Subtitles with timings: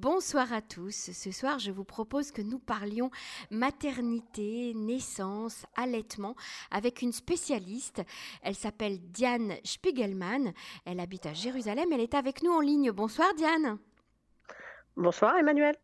[0.00, 1.10] Bonsoir à tous.
[1.12, 3.10] Ce soir, je vous propose que nous parlions
[3.50, 6.36] maternité, naissance, allaitement
[6.70, 8.00] avec une spécialiste.
[8.40, 10.54] Elle s'appelle Diane Spiegelman.
[10.86, 11.92] Elle habite à Jérusalem.
[11.92, 12.92] Elle est avec nous en ligne.
[12.92, 13.78] Bonsoir Diane.
[14.96, 15.76] Bonsoir Emmanuel.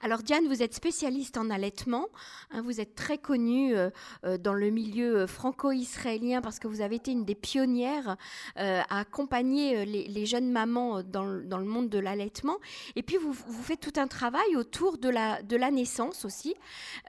[0.00, 2.08] Alors Diane, vous êtes spécialiste en allaitement.
[2.50, 3.90] Hein, vous êtes très connue euh,
[4.24, 8.16] euh, dans le milieu euh, franco-israélien parce que vous avez été une des pionnières
[8.56, 12.58] à accompagner les, jeunes mamans dans, le monde de l'allaitement.
[12.96, 16.54] Et puis vous, faites tout un travail autour de la naissance aussi.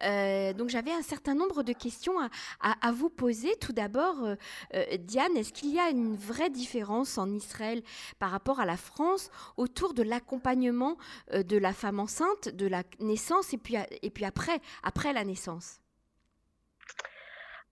[0.02, 2.14] donc j'avais un certain nombre de questions
[2.62, 3.56] à, vous poser.
[3.60, 4.16] Tout d'abord,
[5.00, 7.82] Diane, est-ce qu'il y a une vraie différence en Israël
[8.20, 10.98] par rapport à la France autour de l'accompagnement
[11.44, 15.80] de la femme enceinte de la naissance et puis, et puis après, après la naissance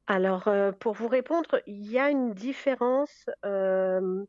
[0.08, 4.26] Alors, euh, pour vous répondre, il y a une différence euh,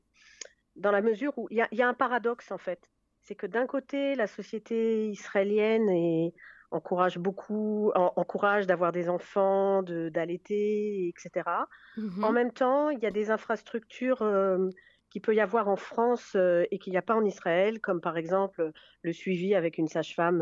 [0.76, 2.90] dans la mesure où il y, a, un paradoxe en fait.
[3.22, 6.30] C'est que d'un côté, la société israélienne
[6.70, 11.48] encourage beaucoup, encourage d'avoir des enfants, d'allaiter, etc.
[11.96, 12.24] Mm-hmm.
[12.24, 14.68] En même temps, il y a des infrastructures euh,
[15.14, 18.00] qu'il peut y avoir en France euh, et qu'il n'y a pas en Israël, comme
[18.00, 20.40] par exemple le suivi avec une sage-femme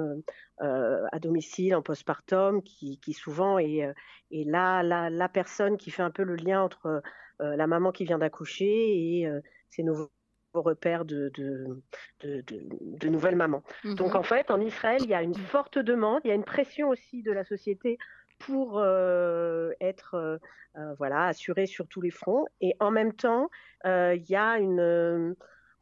[0.62, 3.87] euh, euh, à domicile en postpartum, qui, qui souvent est,
[4.31, 7.03] est là, la, personne qui fait un peu le lien entre
[7.39, 9.29] la maman qui vient d'accoucher et
[9.69, 10.11] ses nouveaux
[10.55, 11.83] repères de, de,
[12.23, 13.64] de, nouvelles mamans.
[13.84, 16.34] Mmh Donc en fait, en Israël, il y a une forte demande, il y a
[16.34, 17.98] une pression aussi de la société
[18.47, 20.39] pour euh, être euh,
[20.77, 22.47] euh, voilà assuré sur tous les fronts.
[22.61, 23.51] Et en même temps,
[23.85, 25.35] il y a une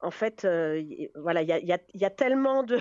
[0.02, 0.46] en fait,
[1.14, 2.78] voilà, il y a, y a, tellement de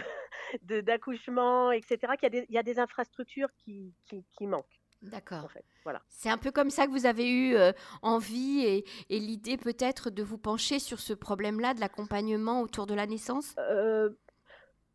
[0.81, 4.65] d'accouchements, etc., qu'il y, y, a des infrastructures qui, qui, qui manquent.
[5.01, 5.43] D'accord.
[5.43, 6.01] En fait, voilà.
[6.07, 7.57] C'est un peu comme ça que vous avez eu
[8.01, 12.93] envie et, et l'idée peut-être de vous pencher sur ce problème-là de l'accompagnement autour de
[12.93, 13.53] la naissance?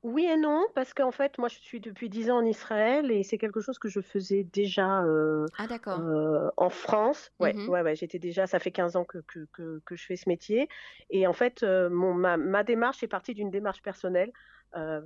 [0.05, 3.23] Oui et non, parce qu'en fait, moi, je suis depuis 10 ans en Israël et
[3.23, 7.33] c'est quelque chose que je faisais déjà euh, ah, euh, en France.
[7.41, 9.49] Ouais, mmh ouais, ouais j'étais déjà, ça fait 15 ans que, que,
[9.83, 10.69] que, je fais ce métier.
[11.09, 14.31] Et en fait, euh, mon, ma, ma, démarche est partie d'une démarche personnelle.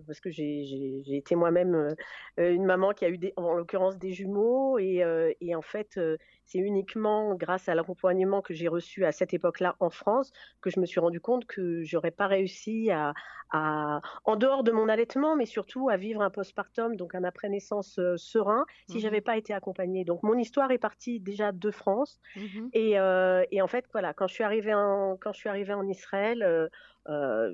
[0.06, 1.94] Parce que j'ai été moi-même
[2.38, 5.04] une maman qui a eu des, en l'occurrence des jumeaux et,
[5.42, 6.00] et en fait
[6.48, 10.80] c'est uniquement grâce à l'accompagnement que j'ai reçu à cette époque-là en France que je
[10.80, 13.14] me suis rendu compte que j'aurais pas réussi à,
[13.50, 18.00] à, en dehors de mon allaitement, mais surtout à vivre un postpartum, donc un après-naissance
[18.16, 20.04] serein, si mmh j'avais pas été accompagnée.
[20.04, 22.92] Donc mon histoire est partie déjà de France mmh et,
[23.50, 26.68] et, en fait voilà, quand je suis arrivée en quand je suis arrivée en Israël,
[27.08, 27.48] euh,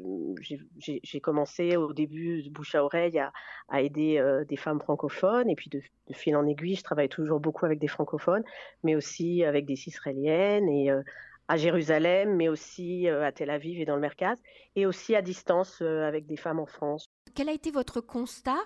[0.80, 3.20] j'ai commencé au début de bouche à oreille
[3.68, 5.80] à, aider euh, des femmes francophones et puis de,
[6.12, 8.42] fil en aiguille, je travaille toujours beaucoup avec des francophones,
[8.84, 11.02] mais aussi avec des israéliennes et euh,
[11.48, 14.38] à Jérusalem, mais aussi à Tel Aviv et dans le Merkaz,
[14.76, 18.58] et aussi à distance avec des femmes en France quel a été votre constat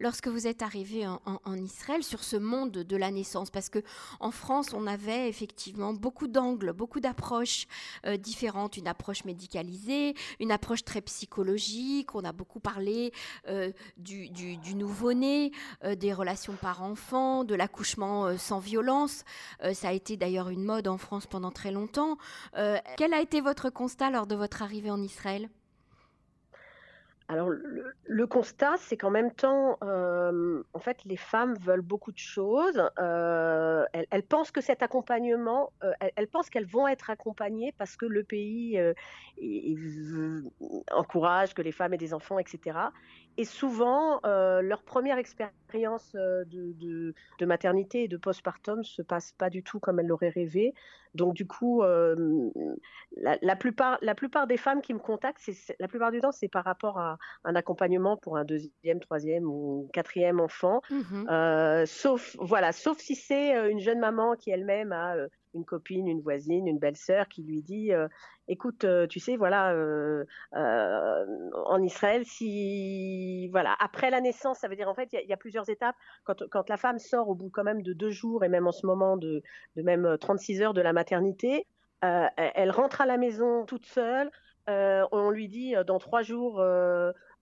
[0.00, 3.50] lorsque vous êtes arrivé en, Israël sur ce monde de la naissance?
[3.50, 3.78] Parce que
[4.20, 7.66] en France, on avait effectivement beaucoup d'angles, beaucoup d'approches
[8.04, 8.76] euh, différentes.
[8.76, 12.14] Une approche médicalisée, une approche très psychologique.
[12.14, 13.12] On a beaucoup parlé
[13.48, 14.30] euh, du,
[14.74, 15.52] nouveau-né,
[15.84, 19.24] euh, des relations par-enfant, de l'accouchement sans violence.
[19.72, 22.16] ça a été d'ailleurs une mode en France pendant très longtemps.
[22.96, 25.48] quel a été votre constat lors de votre arrivée en Israël?
[27.28, 27.50] Alors,
[28.04, 32.80] le, constat, c'est qu'en même temps, euh, en fait, les femmes veulent beaucoup de choses.
[33.00, 38.06] Euh, elles, pensent que cet accompagnement, euh, elles, pensent qu'elles vont être accompagnées parce que
[38.06, 38.80] le pays
[40.92, 42.78] encourage que les femmes aient des enfants, etc.
[43.36, 49.62] Et souvent, leur première expérience de, de, maternité et de postpartum se passe pas du
[49.62, 50.74] tout comme elles l'auraient rêvé.
[51.14, 56.10] Donc, du coup, la, la, plupart, la plupart des femmes qui me contactent, la plupart
[56.10, 60.82] du temps, c'est par rapport à un accompagnement pour un deuxième, troisième ou quatrième enfant.
[60.90, 65.28] Mmh euh, sauf, voilà, sauf si c'est euh, une jeune maman qui elle-même a euh,
[65.54, 67.92] une copine, une voisine, une belle-sœur qui lui dit
[68.48, 69.74] écoute, tu sais, voilà,
[70.52, 75.36] en Israël, si voilà, après la naissance, ça veut dire en fait, il y, a
[75.36, 75.96] plusieurs étapes.
[76.24, 78.72] Quand, quand, la femme sort au bout quand même de deux jours et même en
[78.72, 79.42] ce moment de,
[79.76, 81.66] de même 36 heures de la maternité,
[82.02, 84.30] elle rentre à la maison toute seule.
[84.68, 86.62] on lui dit dans trois jours,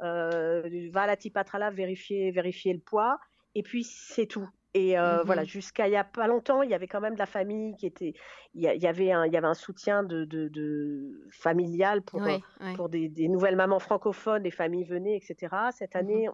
[0.03, 3.19] euh, va à la Tipatrala vérifier, vérifier le poids,
[3.55, 4.49] et puis c'est tout.
[4.77, 7.15] Et euh, mmh voilà, jusqu'à il y a pas longtemps, il y avait quand même
[7.15, 8.13] de la famille qui était,
[8.55, 12.39] il y, avait un, il y avait un soutien de, de, familial pour euh,
[12.75, 15.55] pour des, nouvelles mamans francophones, les familles venaient, etc.
[15.71, 16.29] Cette mmh année,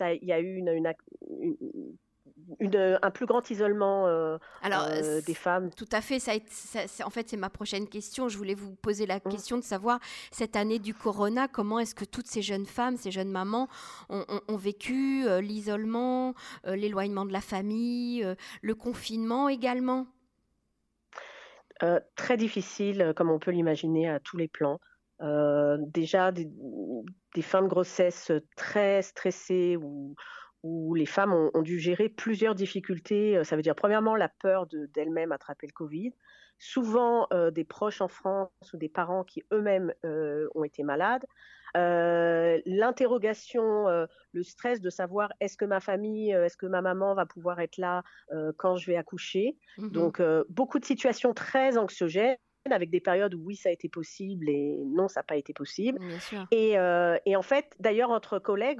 [0.00, 0.68] il y a eu une,
[2.60, 4.06] un plus grand isolement
[4.62, 4.88] Alors,
[5.24, 5.70] des femmes.
[5.70, 6.18] Tout à fait.
[6.18, 6.32] Ça,
[7.04, 8.28] en fait, c'est ma prochaine question.
[8.28, 9.30] Je voulais vous poser la mmh.
[9.30, 10.00] question de savoir,
[10.30, 13.68] cette année du corona, comment est-ce que toutes ces jeunes femmes, ces jeunes mamans
[14.08, 16.34] ont, vécu l'isolement,
[16.64, 18.26] l'éloignement de la famille,
[18.62, 20.06] le confinement également?
[22.16, 24.80] Très difficile, comme on peut l'imaginer, à tous les plans.
[25.78, 26.48] déjà, des,
[27.34, 30.14] des, fins de grossesse très stressées ou
[30.64, 33.36] où les femmes ont, dû gérer plusieurs difficultés.
[33.36, 36.12] Euh, ça veut dire, premièrement, la peur d'elles-mêmes attraper le Covid,
[36.58, 41.26] souvent euh, des proches en France ou des parents qui eux-mêmes euh, ont été malades.
[41.74, 47.58] L'interrogation, le stress de savoir est-ce que ma famille, est-ce que ma maman va pouvoir
[47.58, 48.04] être là
[48.58, 49.58] quand je vais accoucher?
[49.78, 52.36] Mmh Donc, beaucoup de situations très anxiogènes
[52.70, 55.52] avec des périodes où oui, ça a été possible et non, ça n'a pas été
[55.52, 55.98] possible.
[56.52, 56.76] Et,
[57.26, 58.78] et, en fait, d'ailleurs, entre collègues,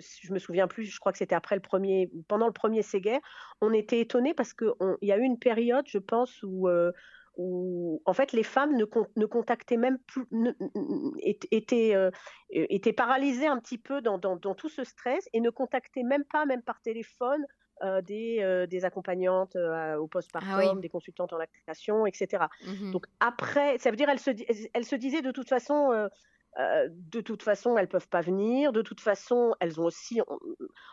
[0.00, 3.20] je me souviens plus, je crois que c'était après le premier, pendant le premier Séguer,
[3.60, 6.92] on était étonnés parce qu'il y a eu une période, je pense, où, euh,
[7.36, 8.84] où en fait les femmes ne,
[9.16, 10.24] ne contactaient même plus,
[11.50, 12.10] étaient, euh,
[12.50, 16.46] étaient paralysées un petit peu dans, dans, tout ce stress et ne contactaient même pas,
[16.46, 17.44] même par téléphone,
[17.82, 19.56] euh, des, des, accompagnantes
[19.98, 22.44] au postpartum, ah des consultantes en lactation, etc.
[22.64, 24.30] Mmh Donc après, ça veut dire elles se,
[24.72, 26.08] elles se disaient de toute façon,
[26.58, 28.72] euh, de toute façon, elles peuvent pas venir.
[28.72, 30.20] De toute façon, elles ont aussi,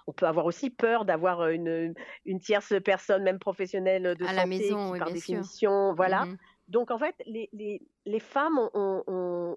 [0.08, 1.94] on, peut avoir aussi peur d'avoir une,
[2.25, 6.25] une, tierce personne, même professionnelle de à santé, la maison, qui, par définition, voilà.
[6.25, 6.38] Mmh
[6.68, 9.04] Donc en fait, les, les, les femmes ont,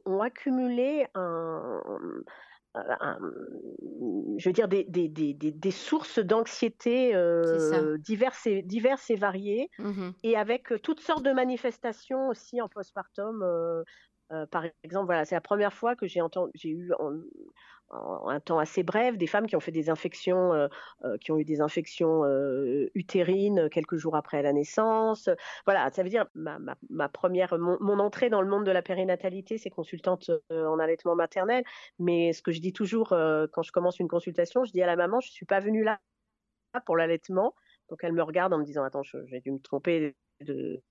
[0.04, 1.80] ont, accumulé un,
[4.36, 9.70] je veux dire, des, des, des, des sources d'anxiété euh, diverses, et, diverses et variées,
[9.78, 13.42] mmh et avec toutes sortes de manifestations aussi en postpartum.
[13.42, 13.82] Euh,
[14.34, 16.20] euh, par exemple, voilà, c'est la première fois que j'ai
[16.70, 17.12] eu en,
[17.90, 20.66] un temps assez bref des femmes qui ont fait des infections, euh,
[21.04, 22.24] euh, qui ont eu des infections
[22.94, 25.28] utérines quelques jours après la naissance.
[25.66, 29.70] Voilà, ça veut dire ma, première, mon, entrée dans le monde de la périnatalité, c'est
[29.70, 31.62] consultante en allaitement maternel.
[31.98, 34.96] Mais ce que je dis toujours quand je commence une consultation, je dis à la
[34.96, 36.00] maman, je suis pas venue là
[36.86, 37.54] pour l'allaitement.
[37.90, 40.82] Donc elle me regarde en me disant attends, j'ai dû me tromper de,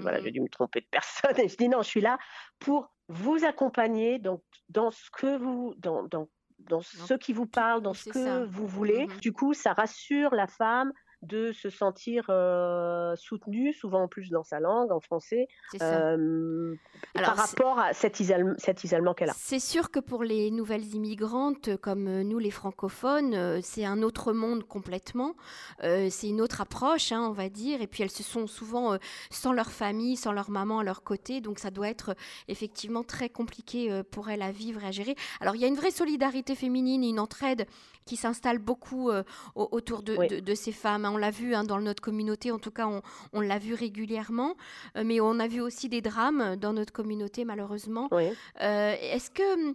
[0.00, 1.38] voilà, j'ai mmh dû me tromper de personne.
[1.38, 2.18] Et je dis non, je suis là
[2.58, 7.82] pour vous accompagner donc, dans ce que vous, dans, dans, dans ce qui vous parle,
[7.82, 9.06] dans ce que vous voulez.
[9.06, 10.92] Mmh du coup, ça rassure la femme
[11.22, 15.48] de se sentir euh, soutenu, souvent en plus dans sa langue, en français,
[15.82, 16.74] euh,
[17.14, 18.22] par rapport à cet,
[18.58, 19.34] cet isolement qu'elle a.
[19.36, 24.32] C'est sûr que pour les nouvelles immigrantes comme nous, les francophones, euh, c'est un autre
[24.32, 25.34] monde complètement.
[25.82, 27.82] c'est une autre approche, hein, on va dire.
[27.82, 28.96] Et puis elles se sont souvent
[29.30, 31.40] sans leur famille, sans leur maman à leur côté.
[31.40, 32.14] Donc ça doit être
[32.46, 35.16] effectivement très compliqué pour elles à vivre et à gérer.
[35.40, 37.66] Alors il y a une vraie solidarité féminine et une entraide
[38.08, 39.10] qui s'installe beaucoup
[39.54, 42.88] autour de, de ces femmes on l'a vu hein, dans notre communauté, en tout cas,
[43.32, 44.56] on, l'a vu régulièrement,
[44.96, 48.08] euh, mais on a vu aussi des drames dans notre communauté, malheureusement.
[48.12, 49.74] Euh, est-ce que,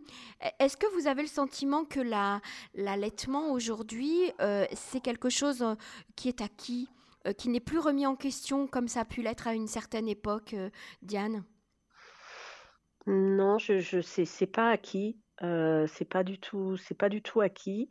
[0.60, 2.00] est que vous avez le sentiment que
[2.74, 5.66] l'allaitement aujourd'hui, euh, c'est quelque chose
[6.16, 6.90] qui est acquis,
[7.38, 10.56] qui n'est plus remis en question comme ça a pu l'être à une certaine époque,
[11.02, 11.44] Diane?
[13.06, 15.18] Non, je, je c'est pas acquis.
[15.40, 17.88] c'est pas du tout, c'est pas du tout acquis.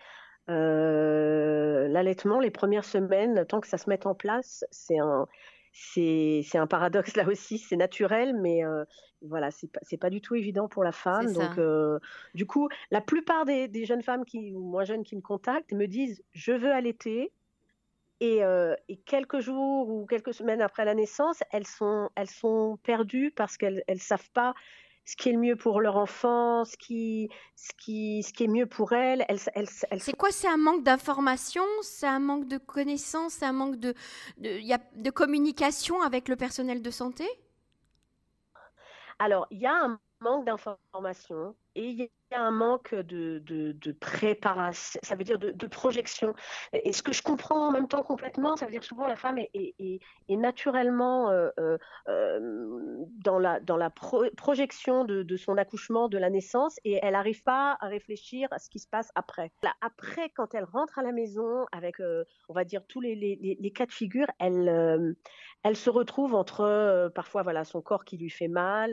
[0.50, 5.26] Euh, l'allaitement, les premières semaines, tant que ça se met en place, c'est un,
[5.72, 8.84] c'est, un paradoxe là aussi, c'est naturel, mais euh,
[9.22, 11.32] voilà, c'est pas, pas du tout évident pour la femme.
[11.32, 11.98] Donc, euh,
[12.34, 15.86] du coup, la plupart des, jeunes femmes qui, ou moins jeunes qui me contactent me
[15.86, 17.32] disent Je veux allaiter.
[18.24, 18.42] Et,
[18.88, 23.56] et, quelques jours ou quelques semaines après la naissance, elles sont, elles sont perdues parce
[23.56, 24.54] qu'elles ne savent pas
[25.04, 28.48] ce qui est le mieux pour leur enfant, ce qui, ce qui, ce qui est
[28.48, 29.26] mieux pour elles.
[29.98, 30.30] c'est quoi?
[30.30, 31.64] C'est un manque d'information?
[31.82, 33.34] C'est un manque de connaissances?
[33.34, 33.94] C'est un manque de,
[34.38, 37.26] de, y a de communication avec le personnel de santé?
[39.18, 43.92] Alors, il y a un manque d'information et il y a un manque de, de,
[43.92, 46.34] préparation, ça veut dire de, projection.
[46.72, 49.38] Et ce que je comprends en même temps complètement, ça veut dire souvent la femme
[49.38, 50.00] est, est,
[50.36, 56.78] naturellement euh, euh, euh, dans la, dans la projection de, son accouchement, de la naissance,
[56.84, 59.52] et elle n'arrive pas à réfléchir à ce qui se passe après.
[59.80, 61.96] après, quand elle rentre à la maison avec,
[62.48, 65.14] on va dire, tous les, les, cas de figure, elle,
[65.62, 68.92] elle se retrouve entre parfois voilà, son corps qui lui fait mal,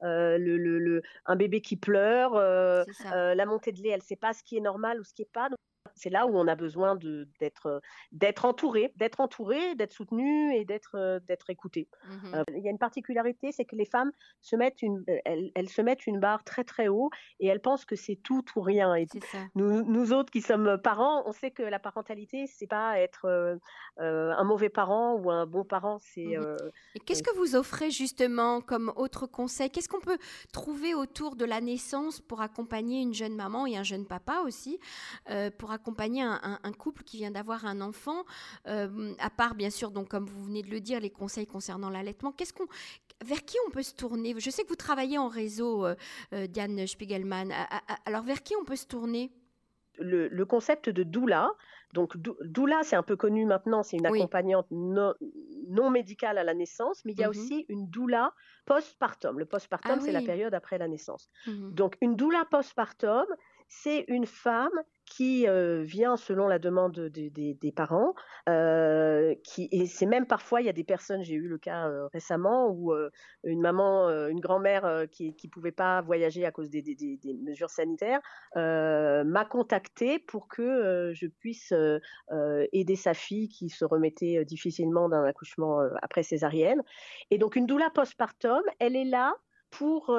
[0.00, 4.16] le, le, un bébé qui pleure, euh, euh, la montée de lait, elle ne sait
[4.16, 5.48] pas ce qui est normal ou ce qui n'est pas.
[5.48, 5.58] Donc
[5.94, 6.96] C'est là où on a besoin
[7.40, 7.80] d'être
[8.12, 11.88] d'être entouré, d'être entouré, d'être soutenu et d'être d'être écouté.
[12.08, 15.82] Mmh il y a une particularité, c'est que les femmes se mettent une, elles, se
[15.82, 18.94] mettent une barre très très haut et elles pensent que c'est tout ou rien.
[18.94, 19.06] Et
[19.54, 23.58] nous, nous, autres qui sommes parents, on sait que la parentalité, c'est pas être
[23.98, 25.98] un mauvais parent ou un bon parent.
[26.00, 26.36] C'est.
[26.36, 26.56] Mmh
[27.06, 29.70] qu'est-ce que vous offrez justement comme autre conseil?
[29.70, 30.18] Qu'est-ce qu'on peut
[30.52, 34.78] trouver autour de la naissance pour accompagner une jeune maman et un jeune papa aussi,
[35.58, 38.24] pour accompagner un, couple qui vient d'avoir un enfant,
[38.64, 42.32] à part bien sûr, donc comme vous venez de le dire, les conseils concernant l'allaitement.
[42.32, 42.66] Qu'est-ce qu'on,
[43.24, 44.34] vers qui on peut se tourner?
[44.38, 45.86] Je sais que vous travaillez en réseau,
[46.32, 47.52] Diane Spiegelman.
[48.04, 49.32] Alors vers qui on peut se tourner?
[50.00, 51.50] Le, concept de doula,
[51.92, 57.04] donc doula c'est un peu connu maintenant, c'est une accompagnante non, médicale à la naissance,
[57.04, 58.32] mais il y a mmh aussi une doula
[58.66, 59.38] postpartum.
[59.38, 61.28] Le postpartum, ah c'est la période après la naissance.
[61.46, 63.26] Mmh donc une doula postpartum,
[63.66, 65.46] c'est une femme qui
[65.82, 68.14] vient selon la demande des parents.
[68.46, 72.92] et c'est même parfois, il y a des personnes, j'ai eu le cas récemment, où
[73.44, 78.20] une maman, une grand-mère qui ne pouvait pas voyager à cause des, mesures sanitaires,
[78.54, 81.72] m'a contacté pour que je puisse
[82.72, 86.82] aider sa fille qui se remettait difficilement d'un accouchement après césarienne.
[87.30, 89.34] Et donc une doula postpartum, elle est là
[89.70, 90.10] pour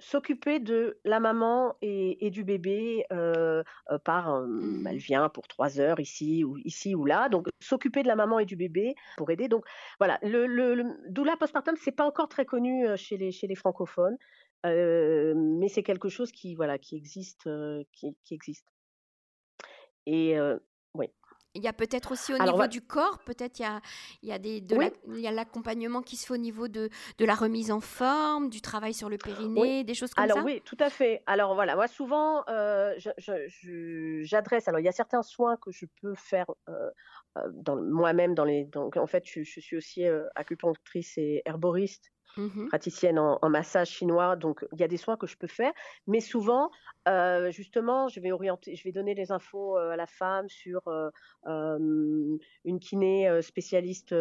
[0.00, 5.46] s'occuper de la maman et, du bébé euh, euh, par euh, mmh elle vient pour
[5.46, 8.94] trois heures ici ou ici ou là donc s'occuper de la maman et du bébé
[9.16, 9.48] pour aider.
[9.48, 9.64] Donc
[9.98, 14.16] voilà le, le, doula postpartum c'est pas encore très connu chez les chez les francophones
[14.64, 17.48] mais c'est quelque chose qui voilà qui existe
[17.92, 18.66] qui, qui, existe.
[20.06, 20.36] Et
[21.54, 23.80] il y a peut-être aussi au niveau du corps, peut-être il y a,
[24.22, 24.62] il y a, des,
[25.30, 26.88] l'accompagnement qui se fait au niveau de,
[27.18, 30.32] de, la remise en forme, du travail sur le périnée, des choses comme ça?
[30.32, 31.22] Alors oui, tout à fait.
[31.26, 32.94] Alors voilà, moi souvent, euh,
[34.22, 36.90] j'adresse, alors il y a certains soins que je peux faire euh,
[37.38, 42.12] euh moi-même dans les, donc en fait je, je suis aussi euh, acupunctrice et herboriste
[42.36, 45.72] Mmh praticienne en, massage chinois, donc il y a des soins que je peux faire,
[46.06, 46.70] mais souvent,
[47.08, 50.82] euh, justement, je vais orienter, je vais donner des infos euh, à la femme sur
[50.86, 51.10] euh,
[52.64, 54.14] une kiné spécialiste,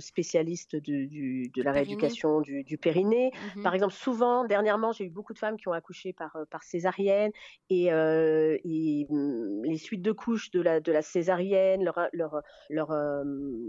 [0.00, 3.30] spécialiste de, de la rééducation du, du périnée.
[3.56, 6.62] Mmh par exemple, souvent, dernièrement, j'ai eu beaucoup de femmes qui ont accouché par, par
[6.62, 7.32] césarienne
[7.70, 12.92] et, mmh, les suites de couches de la, de la césarienne, leur, leur, leur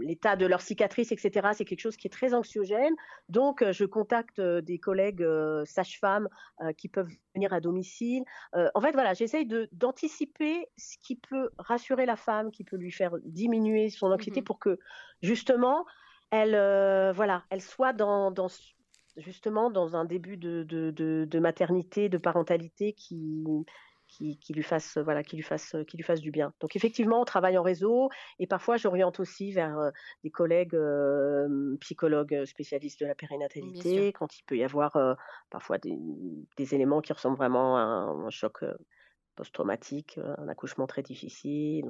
[0.00, 2.94] l'état de leur cicatrice, etc., c'est quelque chose qui est très anxiogène.
[3.28, 5.26] Donc, je contacte des collègues
[5.64, 6.28] sages-femmes
[6.76, 8.24] qui peuvent venir à domicile.
[8.54, 13.12] en fait, voilà, j'essaye d'anticiper ce qui peut rassurer la femme, qui peut lui faire
[13.24, 14.78] diminuer son anxiété mmh pour que,
[15.20, 15.84] justement,
[16.30, 16.52] elle,
[17.14, 18.32] voilà, elle soit dans,
[19.18, 23.44] justement dans un début de, de, maternité, de parentalité qui,
[24.18, 26.52] qui, lui fasse voilà qui lui fasse qui lui fasse du bien.
[26.60, 29.90] Donc effectivement, on travaille en réseau et parfois j'oriente aussi vers euh,
[30.24, 35.14] des collègues euh, psychologues spécialistes de la périnatalité quand il peut y avoir euh,
[35.50, 38.64] parfois des, éléments qui ressemblent vraiment à un, choc
[39.36, 41.86] post-traumatique, un accouchement très difficile.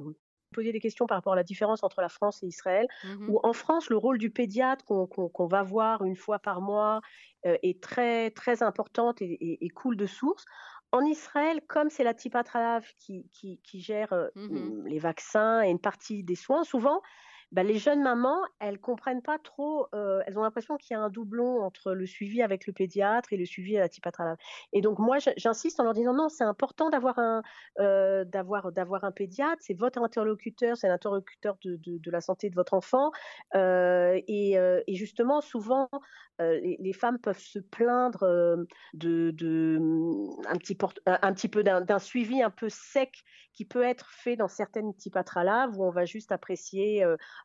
[0.53, 3.39] Poser des questions par rapport à la différence entre la France et Israël, mmh où
[3.43, 7.01] en France, le rôle du pédiatre qu'on va voir une fois par mois
[7.43, 10.45] est très, très importante et, et cool de source.
[10.91, 15.79] En Israël, comme c'est la Tipatralav qui, qui, qui gère mmh les vaccins et une
[15.79, 17.01] partie des soins, souvent,
[17.51, 21.01] bah, les jeunes mamans, elles comprennent pas trop, euh, elles ont l'impression qu'il y a
[21.01, 24.37] un doublon entre le suivi avec le pédiatre et le suivi à la typatralave.
[24.71, 27.41] Et donc moi, j'insiste en leur disant non, c'est important d'avoir un,
[27.79, 32.55] euh, d'avoir, d'avoir un pédiatre, c'est votre interlocuteur, c'est l'interlocuteur de, de, la santé de
[32.55, 33.11] votre enfant.
[33.55, 35.89] Euh, et, justement, souvent,
[36.39, 39.79] les, femmes peuvent se plaindre de,
[40.47, 40.57] un
[41.33, 45.83] petit, peu d'un, suivi un peu sec qui peut être fait dans certaines typatralaves où
[45.83, 47.03] on va juste apprécier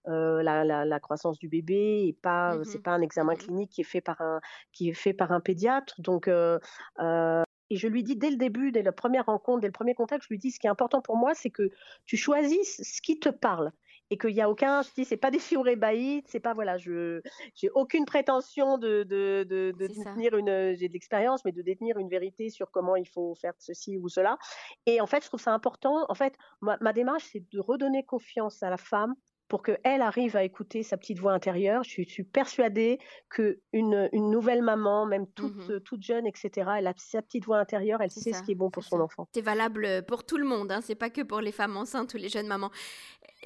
[0.09, 3.81] euh, la, croissance du bébé et pas, mmh c'est pas un examen mmh clinique qui
[3.81, 4.41] est fait par un,
[4.73, 5.95] qui est fait par un pédiatre.
[6.01, 6.59] Donc, euh,
[7.01, 9.95] euh, et je lui dis dès le début, dès la première rencontre, dès le premier
[9.95, 11.71] contact, je lui dis ce qui est important pour moi, c'est que
[12.07, 13.73] tu choisisses ce qui te parle
[14.11, 15.41] et qu'il n'y a aucun, je dis, c'est pas des
[15.77, 17.23] baïtes, c'est pas, voilà, je,
[17.55, 21.99] j'ai aucune prétention de, de, de, de détenir une, j'ai de l'expérience, mais de détenir
[21.99, 24.39] une vérité sur comment il faut faire ceci ou cela.
[24.87, 26.05] Et en fait, je trouve ça important.
[26.09, 29.15] En fait, ma démarche, c'est de redonner confiance à la femme
[29.49, 31.83] pour qu'elle arrive à écouter sa petite voix intérieure.
[31.85, 32.99] Je suis persuadée
[33.31, 37.59] qu'une une nouvelle maman, même toute, mmh toute jeune, etc., elle a sa petite voix
[37.59, 39.29] intérieure, elle sait ce qui est bon pour son enfant.
[39.35, 42.17] C'est valable pour tout le monde, hein, c'est pas que pour les femmes enceintes ou
[42.17, 42.71] les jeunes mamans.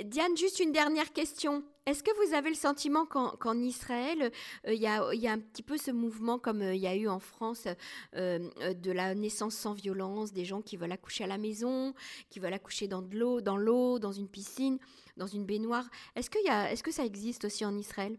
[0.04, 1.64] Diane, juste une dernière question.
[1.86, 4.30] Est-ce que vous avez le sentiment qu'en Israël,
[4.66, 7.66] il y, a, un petit peu ce mouvement comme il y a eu en France
[8.12, 11.94] de la naissance sans violence, des gens qui veulent accoucher à la maison,
[12.30, 14.78] qui veulent accoucher dans de l'eau, dans l'eau, dans une piscine,
[15.16, 15.88] dans une baignoire?
[16.14, 18.18] Est-ce que, est que ça existe aussi en Israël?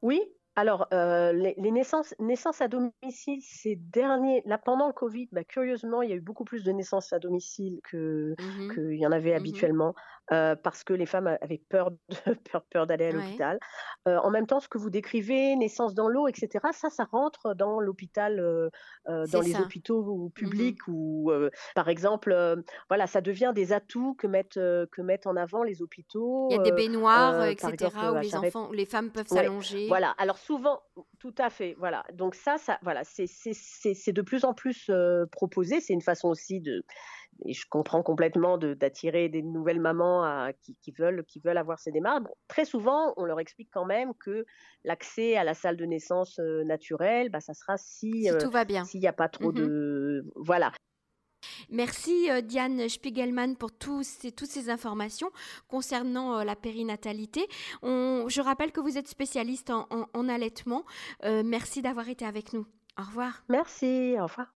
[0.00, 0.22] Oui,
[0.58, 6.02] alors, euh, les, naissances, naissances, à domicile, ces derniers, là pendant le Covid, bah, curieusement,
[6.02, 9.12] il y a eu beaucoup plus de naissances à domicile que mmh qu'il y en
[9.12, 9.94] avait mmh habituellement,
[10.32, 11.92] euh, parce que les femmes avaient peur
[12.50, 13.60] peur, peur d'aller à l'hôpital.
[14.08, 17.54] Euh, en même temps, ce que vous décrivez, naissance dans l'eau, etc., ça, ça rentre
[17.54, 18.42] dans l'hôpital,
[19.06, 21.30] dans les hôpitaux mmh publics, ou
[21.76, 26.48] par exemple, voilà, ça devient des atouts que mettent que mettent en avant les hôpitaux.
[26.50, 29.86] Il y a des baignoires, etc., où les enfants, les femmes peuvent s'allonger.
[29.86, 30.16] Voilà.
[30.18, 30.80] Alors souvent,
[31.18, 32.04] tout à fait, voilà.
[32.14, 35.82] Donc ça, ça voilà, c'est de plus en plus euh, proposé.
[35.82, 36.82] C'est une façon aussi de,
[37.44, 41.92] et je comprends complètement d'attirer des nouvelles mamans à, qui, veulent, qui veulent avoir ces
[41.92, 42.24] démarches.
[42.48, 44.46] très souvent, on leur explique quand même que
[44.84, 48.64] l'accès à la salle de naissance euh, naturelle, bah, ça sera si, si tout va
[48.64, 50.72] bien, s'il n'y a pas trop mmh de, voilà.
[51.70, 55.30] Merci euh, Diane Spiegelman pour toutes ces informations
[55.68, 57.46] concernant euh, la périnatalité.
[57.82, 60.84] je rappelle que vous êtes spécialiste en, allaitement.
[61.24, 62.66] Euh, merci d'avoir été avec nous.
[62.98, 63.42] Au revoir.
[63.48, 64.52] Merci, au revoir.